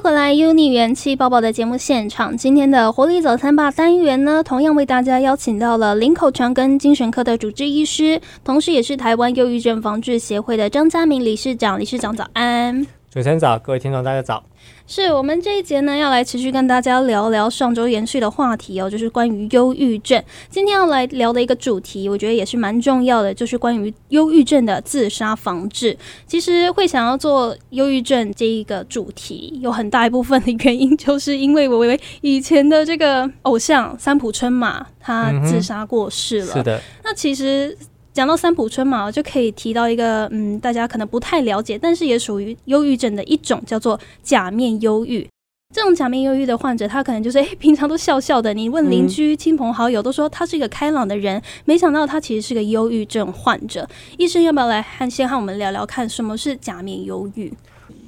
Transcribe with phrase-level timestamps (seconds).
[0.00, 2.34] 迎回来，UNI 元气爆爆的节目现场。
[2.34, 11.78] 今天的活力早餐吧单元呢，同样为大家邀请到了林口长庚精神科的主治医师，同时也是台湾忧郁症防治协会的张家明理事长。
[11.78, 14.42] 理事长早安，主持人早，各位听众大家早。
[14.90, 20.20] 是我们这一节呢，要来持续跟大家聊聊上周延续的话题哦，就是关于忧郁症。
[20.48, 25.96] 今天要来聊的一个主题，我觉得也是蛮重要的，就是关于忧郁症的自杀防治。
[26.26, 36.52] 其实会想要做忧郁症这一个主题，有很大一部分的原因，就是因为我为以前的这个偶像三浦春马他自杀过世了。
[36.52, 37.78] 是的，那其实。
[38.12, 45.26] 讲到三浦春马，就可以提到一个，嗯，大家可能不太了解，但是也属于忧郁症的一种，叫做假面忧郁。
[45.72, 53.88] 这种假面忧郁的患者，他可能就是，哎，平常都笑笑的，你问邻居、亲朋好友，都说他是一个开朗的人，没想到他其实是个忧郁症患者。
[54.18, 57.52] 医生要不要来和先和我们聊聊看，什么是假面忧郁？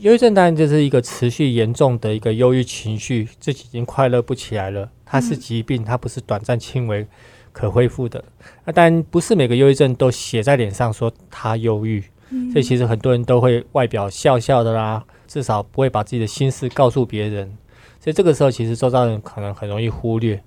[0.00, 4.90] 忧郁症当然就是一个持续严重的一个忧郁情绪，自己已经快乐不起来了。
[5.06, 7.06] 它是疾病，它不是短暂轻微。
[7.52, 8.24] 可恢复的，
[8.64, 12.00] 那当然不是每个忧郁症都写在脸上说他忧郁，
[12.50, 17.46] 所以其实很多人都会外表笑笑的啦，至少不会把自己的心事告诉别人，
[18.00, 20.42] 所以这个时候其实周遭人可能很容易忽略。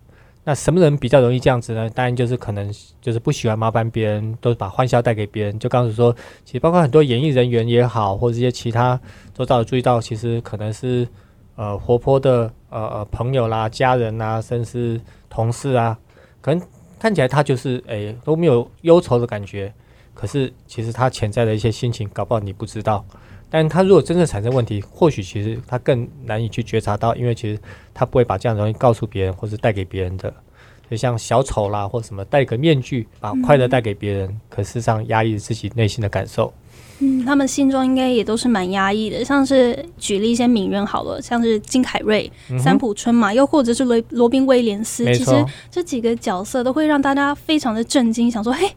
[0.47, 1.89] 那什么人比较容易这样子呢？
[1.89, 5.57] 当然就是可能就是不喜欢麻烦别人，都把欢笑带给别人。
[5.57, 8.99] 就刚才说，其实包括很多演艺人员也好，或者一些其他
[9.33, 11.07] 周遭注意到，其实可能是
[11.55, 15.97] 呃活泼的呃呃朋友啦、家人啦，甚至同事啊，
[16.41, 16.61] 可能。
[16.99, 19.73] 看起来他就是诶都没有忧愁的感觉，
[20.13, 23.05] 可是其实他潜在的一些心情，搞不好你不知道。
[23.49, 27.59] 但他如果真正产生问题，或许其实他更难以去觉察到，因为其实
[27.93, 30.33] 他不会把这样的东西告诉别人，或是带给别人的。
[30.89, 36.53] 就像小丑啦，或什么戴个面具，把快乐带给别人，可事实上压抑自己内心的感受。
[36.99, 39.23] 嗯，他们心中应该也都是蛮压抑的。
[39.23, 48.71] 像是举例一些名人好了，像是金凯瑞、三浦春马，又或者是罗罗宾威廉斯，其实这几个角色都会让大家非常的震惊，想说，嘿，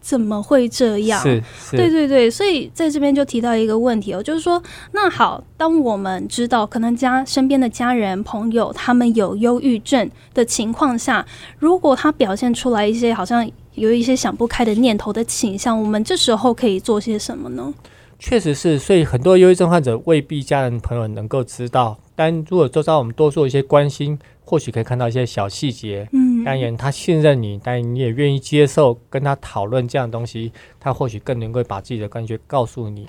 [0.00, 1.20] 怎么会这样？
[1.22, 1.42] 是，
[1.72, 2.30] 对对对。
[2.30, 11.26] 所以在这边就提到一个问题哦，就是说，那好，当我们知道可能家身边的家人朋友他们有忧郁症的情况下，
[11.58, 13.46] 如果他表现出来一些好像。
[13.78, 17.72] 有一些想不开的念头的倾向，我们这时候可以做些什么呢？
[18.18, 26.08] 确实是，所以很多忧郁症患者未必家人朋友能够知道，但如果周遭我们多做一些关心，或许可以看到一些小细节。
[26.12, 33.06] 嗯，当然他信任你，但你也愿意接受跟他讨论这样东西，他或许更能够把自己的感觉告诉你。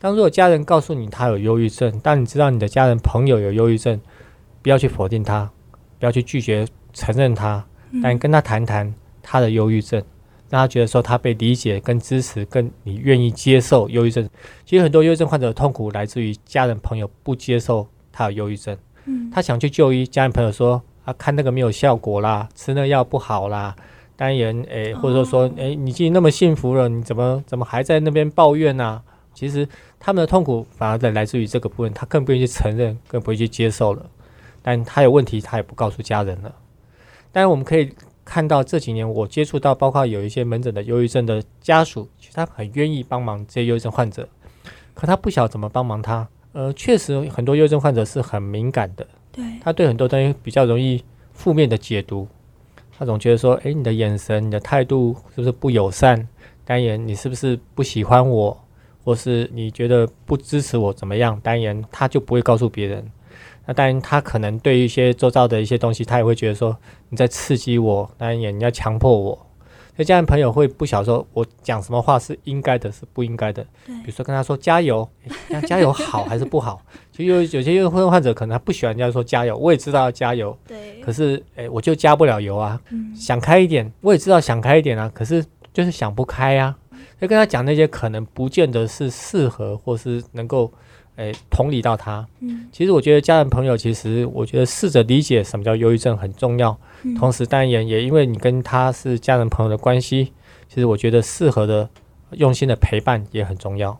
[0.00, 4.00] 当如果家人告诉你他有忧郁症，当你知道你的家人朋友有忧郁症，
[4.62, 5.50] 不要去否定他，
[5.98, 7.62] 不要去拒绝承认他，
[8.02, 8.94] 但跟他谈谈。
[9.22, 10.02] 他的忧郁症，
[10.48, 14.28] 让他觉得说他被理解、跟支持、跟你愿意接受忧郁症。
[14.64, 18.76] 其实很多忧郁症患者的痛苦来自于家人朋友不接受他有忧郁症。
[19.04, 23.74] 嗯，他想去就医，家人朋友说啊，看那个没有效果啦，吃那药不好啦。
[24.16, 29.00] 当然，诶，或者说说，诶，你自己那么幸福了，你怎么怎么还在那边抱怨呢？
[29.32, 29.68] 其实
[30.00, 34.04] 他们的痛苦反而在来自于这个部分，他更不愿意去承认，更不会去接受了。
[34.60, 36.52] 但他有问题，他也不告诉家人了。
[37.30, 37.92] 当然，我们可以。
[38.28, 44.28] 看到这几年我接触到，包括有一些门诊的忧郁症的家属，其实他很愿意帮忙这些忧郁症患者，
[44.92, 46.28] 可他不晓得怎么帮忙他。
[46.52, 51.02] 呃，确实很多忧郁症患者是很敏感的，对，他对很多东西比较容易
[51.32, 52.28] 负面的解读，
[52.98, 56.28] 他总觉得说，诶，你的眼神、你的态度是不是不友善？
[56.66, 58.62] 单言你是不是不喜欢我，
[59.02, 61.40] 或是你觉得不支持我怎么样？
[61.40, 63.10] 单言他就不会告诉别人。
[63.70, 66.74] 那当然，他可能对一些周遭的一些东西，他也会觉得说
[67.10, 69.34] 你在刺激我，当然也你要强迫我。
[69.94, 73.62] 所以这样朋友会不晓得说我讲什么话是应该的，是不应该的。
[73.84, 75.06] 比如说跟他说加油，
[75.50, 76.80] 那加油好还是不好？
[77.12, 80.56] 其实有有些忧郁患者可能他不喜欢人家说加油，我也知道要加油。
[80.66, 81.02] 对。
[81.02, 82.80] 可是诶，我就加不了油啊。
[83.14, 86.74] 想开一点，我也知道想开一点啊，可是就是想不开啊。
[87.20, 90.72] 就跟他讲那些可能不见得是适合，或是能够。
[91.18, 92.26] 诶，同理到他。
[92.40, 96.78] 嗯，其实我觉得家人朋友，其实我觉得试着理解什么叫忧郁症很重要。
[97.02, 100.32] 嗯，同时当然也也因为你跟他是家人朋友的关系，
[100.68, 101.90] 其实我觉得适合的、
[102.30, 103.98] 用心的陪伴也很重要。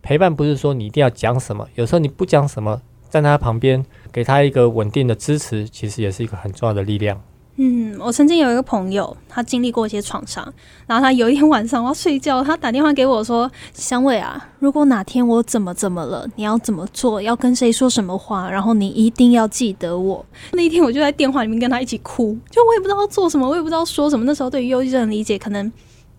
[0.00, 2.80] 陪伴不是说你一定要讲什么，有时候你不讲什么，
[3.10, 7.20] 站在他旁边，给他一个稳定的支持，其实也是一个很重要的力量。
[7.62, 10.50] 嗯，我曾经有一个朋友，他经历过一些创伤，
[10.86, 17.20] 然后他有一天晚上我要睡觉，他打电话给我说：“香伟啊，如果哪天我怎么怎么了，你要怎么做？
[17.20, 18.50] 要跟谁说什么话？
[18.50, 24.24] 然后你一定要记得我。”那一天我就在电话里面跟他一起哭，就我也不知道做什么，我也不知道说什么。
[24.24, 25.70] 那时候对于忧郁症的理解可能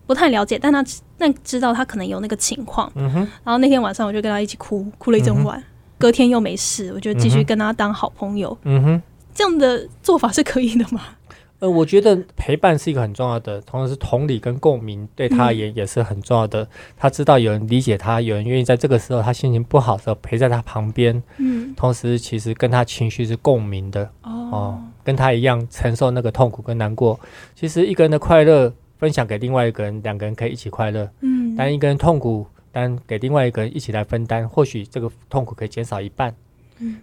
[0.06, 0.86] 不太了解，但他
[1.18, 2.92] 但知道他可能有那个情况。
[2.94, 3.20] 嗯哼。
[3.44, 5.62] 然后那天晚上我就跟他一起哭，哭了一整晚。
[5.98, 8.56] 隔天又没事，我就继续跟他当好朋友。
[8.64, 9.02] 嗯哼，
[9.36, 11.02] 这样的做法是可以的吗？
[11.62, 16.68] 呃，我觉得陪伴是一个很重要的，同时是同理跟共鸣对他而言也是很重要的。
[16.98, 21.22] 他知道有人理解他，有人愿意在这个时候他心情不好的时候陪在他旁边。
[21.38, 27.20] 嗯，同时其实跟他情绪是共鸣的哦，跟他一样承受那个痛苦跟难过。
[27.54, 31.08] 其实一个人的快乐分享给另外一个人，两个人可以一起快乐。
[31.20, 36.36] 嗯，但一个人痛苦，但给另外一个人一起来分担，或许这个痛苦可以减少一半。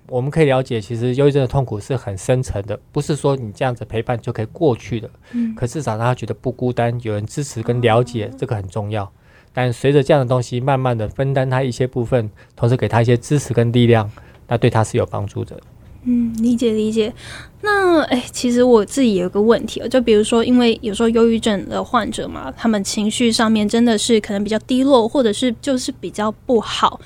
[0.08, 5.10] 我们可以了解，其实忧郁症的痛苦是很深层的，不是说你这样子陪伴就可以过去的。
[5.32, 9.10] 嗯，可至少让他觉得不孤单，有人支持跟了解，这个很重要。
[9.52, 14.10] 但随着这样的东西，慢慢的分担他一些部分，同时给他一些支持跟力量，
[14.46, 15.58] 那对他是有帮助的。
[16.04, 17.12] 嗯，理解理解。
[17.60, 27.00] 那哎，其实我自己有个问题啊就比如说，因为有时候忧郁症的患者嘛，他们情绪上面真的是可能比较低落，或者是就是比较不好。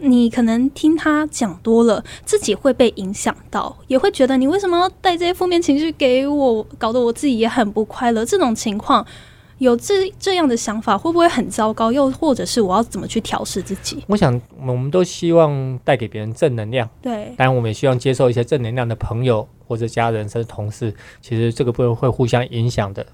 [0.00, 8.24] 你可能听他讲多了，自己会被影响到，也会觉得你为什么要带这些负面情绪给我，搞得我自己也很不快乐。
[8.24, 9.04] 这种情况
[9.58, 11.90] 有这这样的想法，会不会很糟糕？
[11.90, 14.02] 又或者是我要怎么去调试自己？
[14.06, 17.32] 我想，我们都希望带给别人正能量，对。
[17.36, 20.94] 当然，我们也希望接受一些正能量的朋友或者家人甚至同事。
[21.20, 23.04] 其实这个部分会互相影响的。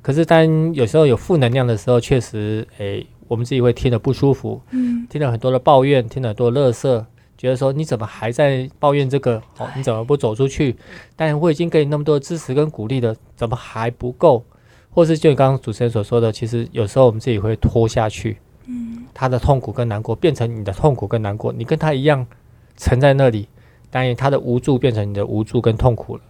[0.00, 3.06] 可是，当有时候有负能量的时候，确实，诶。
[3.28, 7.04] 我们自己会听得不舒服，嗯，听了很多的抱怨，听了很多乐色，
[7.36, 9.42] 觉得说你怎么还在抱怨这个？
[9.58, 10.74] 哦，你怎么不走出去？
[11.14, 14.42] 但我已经给你那么多支持跟鼓励了，怎么还不够？
[14.90, 22.26] 或是就刚刚主持人所说的，其实有时候我们自己会拖下去，嗯，他的痛苦跟难过变成你的痛苦跟难过，你跟他一样
[22.78, 23.46] 沉在那里，
[23.90, 26.22] 但是他的无助变成你的无助跟痛苦了。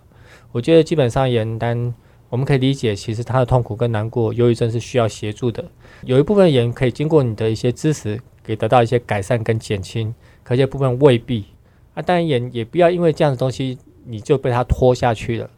[0.50, 1.94] 我觉得基本上言单。
[2.28, 5.62] 我们可以理解，其实他的痛苦跟难过，忧郁症是需要协助的。
[6.04, 11.44] 有一部分人可以经过你的一些支持，给得到一些改善跟减轻，可这部分未必。
[11.94, 15.50] 啊，当然也也不要因为这样的东西，你就被他拖下去了。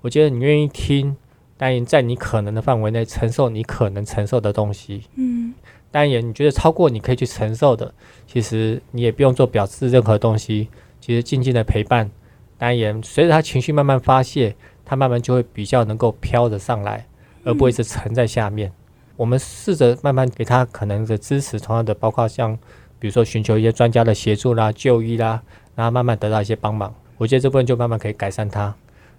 [0.00, 1.16] 我觉得你愿意听，
[1.56, 5.02] 当然在你可能的范围内承受你可能承受的东西。
[5.16, 5.54] 嗯。
[5.90, 7.92] 当然也你觉得超过你可以去承受的，
[8.26, 10.68] 其实你也不用做表示任何东西，
[11.00, 12.10] 其实静静的陪伴。
[12.56, 14.54] 当然也随着他情绪慢慢发泄。
[14.82, 17.06] 他慢慢就会比较能够飘着上来，
[17.44, 18.72] 而不会是沉在下面。
[19.20, 22.58] 我们试着慢慢给他可能的支持，同样的包括像
[22.98, 25.42] 比如说寻求一些专家的协助啦、就医啦，
[25.74, 26.94] 然后慢慢得到一些帮忙。
[27.18, 28.74] 我觉得这部分就慢慢可以改善他。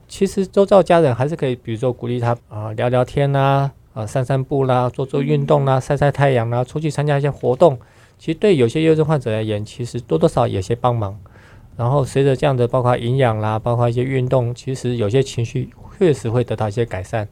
[0.08, 7.78] 其实周遭家人还是可以，比如说鼓励他啊聊聊天啦、啊散散步啦、做做运动啦、晒晒太阳啦、出去参加一些活动。
[8.18, 11.16] 其实对有些忧郁症患者而言，其实多多少有些帮忙。
[11.78, 15.70] 然后随着这样的，包括营养啦，包括一些运动，其实有些情绪
[16.00, 17.28] 确实会得到一些改善。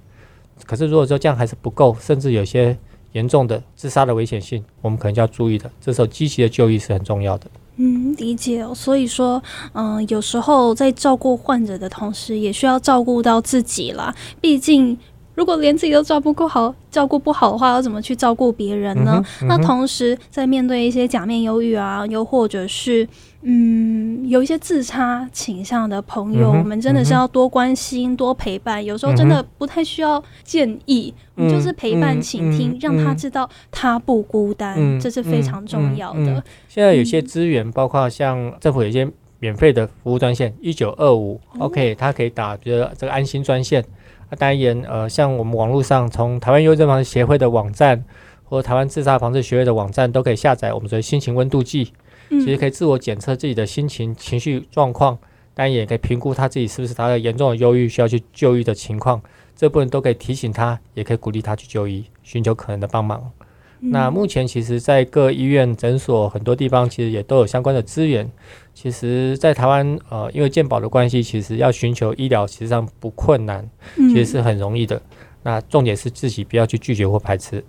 [0.66, 2.78] 可是如果说这样还是不够，甚至有些
[3.14, 5.70] 严重的自杀的危险性，我们可能就要注意的。
[5.82, 7.48] 这时候积极的就医是很重要的。
[7.78, 8.74] 嗯，理解哦。
[8.76, 9.42] 所以说，
[9.74, 14.16] 嗯，有时候在照顾患者的同时，也需要照顾到自己啦。
[14.40, 14.98] 毕竟。
[15.40, 19.24] 如果连自己都照顾不好，照顾不好的话，要怎么去照顾别人呢？
[19.44, 23.08] 那同时在面对一些假面忧郁啊，又或者是
[23.44, 28.84] 嗯有一些自差倾向的朋友，我们真的是要多关心、多陪伴。
[28.84, 36.44] 有时候真的不太需要建议，我们就是陪伴、倾听，让他知道他不孤单，这是非常重要的。
[36.68, 39.10] 现在有些资源，包括像政府有一些
[39.40, 43.82] 免费的服务专线一九二五，OK，他可以打，比如这个安心专线。
[44.30, 48.04] 那当然，呃，像我们网络上，从台湾忧郁症防治协会的网站，
[48.44, 51.92] 或台湾自杀防治学会的网站，都可以下载我们的心情温度计，
[52.30, 55.18] 其实可以自我检测自己的心情、情绪状况，
[55.54, 59.22] 当然也可以评估他自己是不是他的严重的忧郁需要去就医的情况，
[59.56, 63.32] 这部分都可以提醒他，也可以鼓励他去就医，寻求可能的帮忙。
[63.80, 68.30] 那目前其实，在各医院、诊所很多地方，其实也都有相关的资源。
[68.74, 75.02] 其实，在台湾，呃，因为健保的关系，其实要寻求医疗，其实上不困难，其实是很容易的。
[75.44, 77.64] 那重点是自己不要去拒绝或排斥。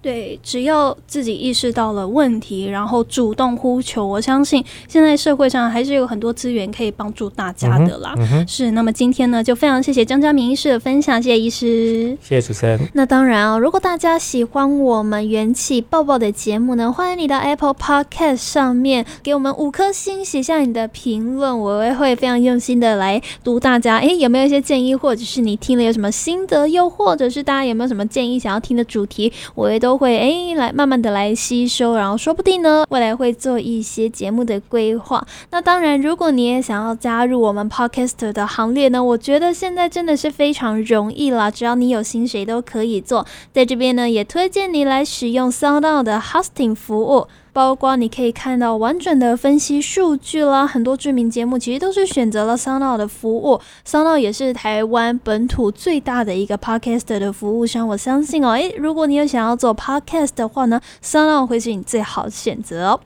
[0.00, 8.14] 对，只要自己意识到了问题，然后主动呼求，我相信现在社会上还是有很多资源可以帮助大家的啦。
[8.46, 12.78] 是，那么今天呢，就非常谢谢张家明医师的分享，谢谢医师，谢谢主持人。
[12.94, 23.98] 那当然哦，如果大家喜欢我们元气爆爆的节目呢，欢迎你到 Apple Podcast 上面给我们五颗星，写下你的评论，我也会非常用心的来读大家。
[23.98, 29.87] 诶，有没有一些建议，或者是你听了有什么心得，又或者是大家有没有什么建议想要听的主题，我也都。
[29.88, 35.26] 都会哎，来慢慢的来吸收，然后说不定呢，未来会做一些节目的规划。
[35.50, 43.24] 那当然，如果你也想要加入我们 Podcaster 的行列呢，我觉得现在真的是非常容易啦，只要你有心，谁都可以做。
[43.50, 47.26] 在这边呢，也推荐你来使用 SoundOn 的 Hosting 服务。
[47.58, 50.64] 包括你可以看到完整的分析数据啦。
[50.64, 57.88] 很多知名节目其实都是选择了桑老的服务桑老也是台湾本土最大的一个 Podcast 的服务商。
[57.88, 63.00] 我相信哦，诶，如果你有想要做 Podcast 的话呢桑老会是你最好的选择哦。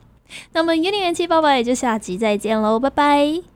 [0.53, 3.43] 那么，元年元气爸爸也就下集再见喽，拜拜。